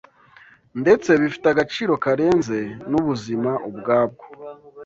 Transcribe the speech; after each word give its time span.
ndetse 0.81 1.09
bifite 1.21 1.45
agaciro 1.53 1.93
karenze 2.03 2.59
n’ubuzima 2.89 3.51
ubwabwo 3.69 4.23